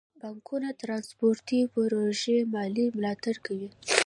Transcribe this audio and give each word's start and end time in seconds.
بانکونه 0.21 0.69
د 0.73 0.77
ترانسپورتي 0.81 1.59
پروژو 1.73 2.37
مالي 2.53 2.85
ملاتړ 2.97 3.35
کوي. 3.45 3.69